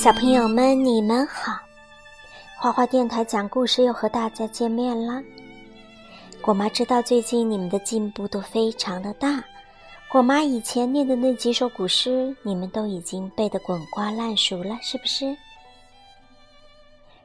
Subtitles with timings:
[0.00, 1.60] 小朋友们，你们好！
[2.56, 5.22] 花花电台讲故事又和大家见面啦。
[6.40, 9.44] 果妈知道最近你们的进步都非常的大，
[10.08, 15.36] 果妈以前念的那几首古诗，你们都已经背得滚瓜烂熟了，是不是？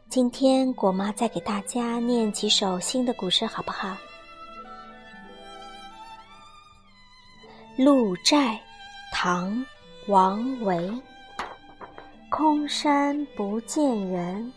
[0.10, 3.88] 今天果妈再给大家念几首新的古诗，好不好？
[7.86, 8.36] 《鹿柴》，
[9.14, 9.50] 唐·
[10.08, 10.92] 王维。
[12.38, 14.52] 空山不见人，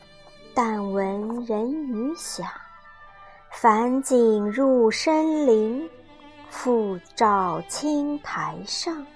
[0.52, 2.44] 但闻人语响。
[3.52, 5.88] 返景入深林，
[6.48, 9.06] 复照青苔上。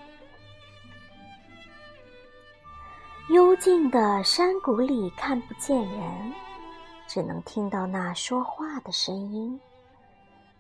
[3.30, 6.32] 幽静的山谷里看不见人，
[7.08, 9.60] 只能听到那说话的声音。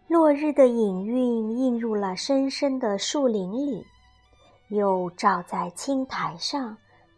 [0.08, 3.86] 落日的影晕映入了深深的树林里，
[4.70, 6.76] 又照在青苔上。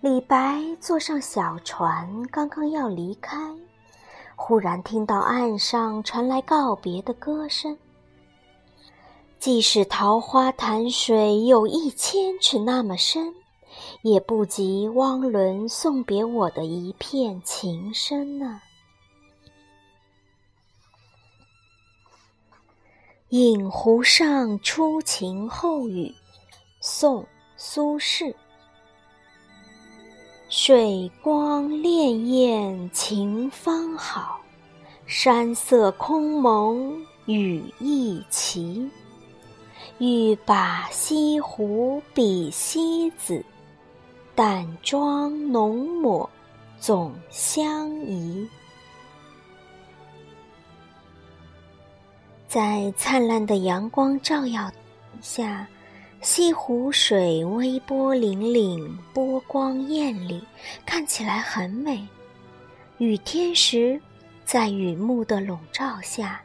[0.00, 3.36] 李白坐上小船，刚刚要离开，
[4.34, 7.76] 忽然听到岸上传来告别的歌声。
[9.38, 13.34] 即使桃花潭水有一千尺那么深，
[14.00, 18.62] 也不及汪伦送别我的一片情深呢。
[23.28, 26.06] 《饮湖上初晴后雨》，
[26.80, 27.22] 宋·
[27.58, 28.34] 苏轼。
[30.50, 34.40] 水光潋滟晴方好，
[35.06, 38.90] 山色空蒙雨亦奇。
[39.98, 43.44] 欲把西湖比西子，
[44.34, 46.28] 淡妆浓抹
[46.80, 48.44] 总相宜。
[52.48, 54.68] 在灿烂的阳光照耀
[55.20, 55.64] 下。
[56.22, 60.44] 西湖水微波粼粼，波光艳丽，
[60.84, 62.06] 看起来很美。
[62.98, 63.98] 雨天时，
[64.44, 66.42] 在雨幕的笼罩下，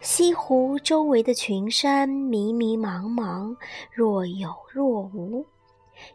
[0.00, 3.56] 西湖周围的群山迷迷茫茫，
[3.92, 5.44] 若有若无，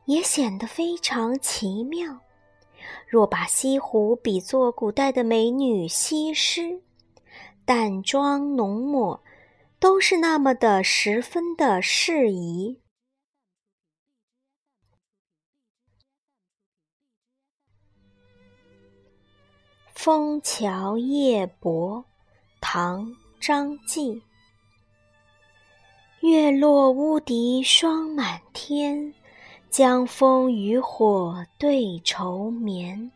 [0.06, 2.18] 也显得非常奇妙。
[3.06, 6.80] 若把西湖比作古代的美女西施，
[7.66, 9.22] 淡妆浓抹，
[9.82, 12.78] 都是那么的十分的适宜。
[20.04, 22.00] 《枫桥夜泊》
[22.60, 23.06] 唐·
[23.40, 24.20] 张继。
[26.22, 29.14] 月落乌啼霜满天，
[29.70, 33.12] 江枫渔火对愁眠。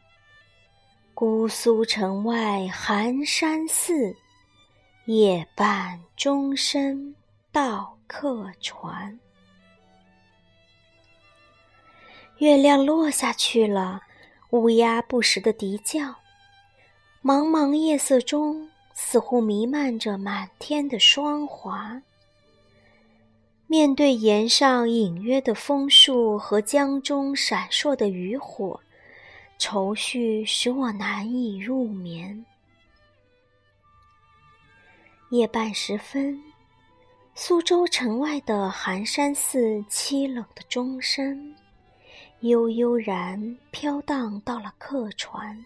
[1.15, 4.15] 姑苏城外寒山寺，
[5.05, 7.15] 夜半钟声
[7.51, 9.19] 到客船。
[12.37, 14.03] 月亮落下去了，
[14.51, 16.13] 乌鸦不时的啼叫。
[17.25, 21.99] 茫茫夜色中，似乎弥漫着满天的霜华。
[23.65, 28.79] 面对岩上隐约的枫树和江中闪烁的渔火，
[29.57, 32.45] 愁绪使我难以入眠。
[35.31, 36.39] 夜半时分，
[37.33, 41.55] 苏州城外的寒山寺凄冷的钟声，
[42.41, 45.65] 悠悠然飘荡到了客船。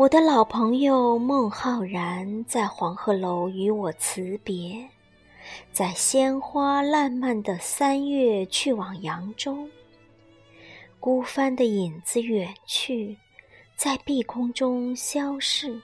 [0.00, 4.88] 我的老朋友孟浩然在黄鹤楼与我辞别，
[5.72, 9.68] 在鲜花烂漫的三月去往扬州。
[10.98, 13.18] 孤帆的影子远去，
[13.76, 15.78] 在碧空中消逝，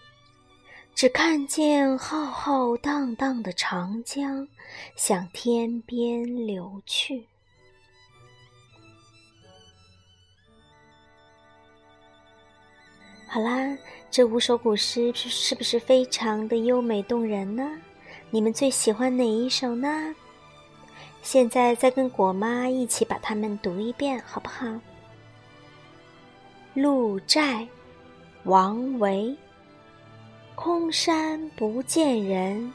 [0.94, 4.48] 只看见浩浩荡荡的长江
[4.96, 7.26] 向天边流去。
[13.36, 13.76] 好啦，
[14.10, 17.70] 这五首古诗是是不是非常的优美动人呢？
[18.30, 20.14] 你们最喜欢哪一首呢？
[21.20, 24.66] 现在再跟果妈一起把它们读一遍，好不好？
[26.72, 27.62] 《鹿柴》
[28.44, 29.36] 王维。
[30.54, 32.72] 空山不见人，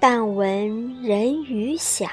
[0.00, 2.10] 但闻人语响。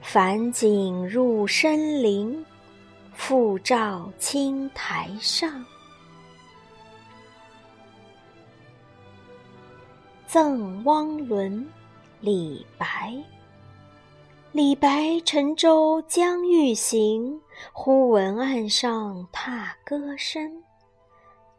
[0.00, 2.46] 返景入深林，
[3.14, 5.66] 复照青苔上。
[10.34, 11.64] 赠汪伦，
[12.18, 13.14] 李白。
[14.50, 17.40] 李白乘舟将欲行，
[17.72, 20.64] 忽闻岸上踏歌声。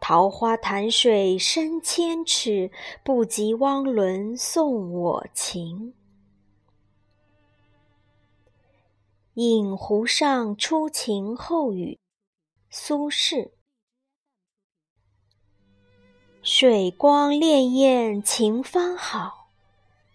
[0.01, 2.69] 桃花潭水深千尺，
[3.01, 5.94] 不及汪伦送我情。
[9.36, 11.98] 饮湖上初晴后雨，
[12.69, 13.51] 苏轼。
[16.47, 19.47] 水光潋滟晴方好，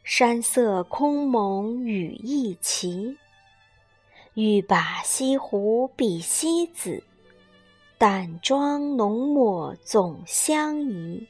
[0.04, 3.18] 山色空蒙雨亦奇。
[4.34, 7.02] 欲把西湖比西子，
[7.98, 11.26] 淡妆浓抹总相宜。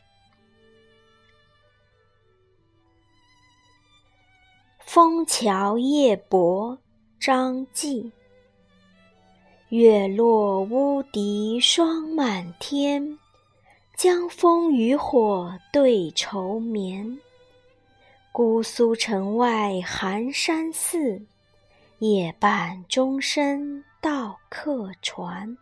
[4.81, 6.79] 枫桥夜泊。
[7.19, 8.13] 张继，
[9.71, 13.19] 月落乌啼霜满天，
[14.03, 17.21] 江枫渔火对愁眠。
[18.33, 21.21] 姑苏城外寒山寺，
[21.99, 25.55] 夜半钟声到客船。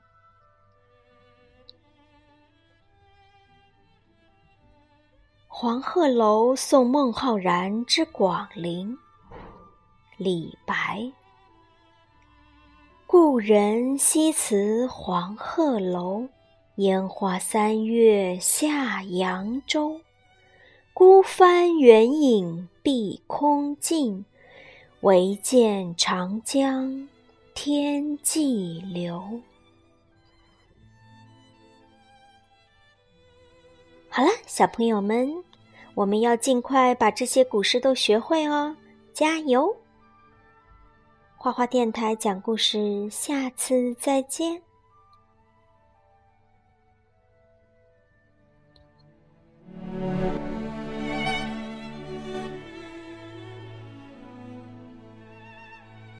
[5.48, 8.96] 黄鹤楼送孟浩然之广陵，
[10.16, 11.10] 李白。
[13.04, 16.28] 故人西辞黄鹤楼，
[16.78, 20.00] 烟花三月下扬州。
[20.94, 24.24] 孤帆远影碧空尽，
[25.00, 27.08] 唯见长江
[27.52, 29.40] 天际流。
[34.08, 35.42] 好了，小朋友们，
[35.94, 38.76] 我们要尽快把这些古诗都学会哦，
[39.12, 39.76] 加油！
[41.36, 44.62] 花花电台讲故事，下次再见。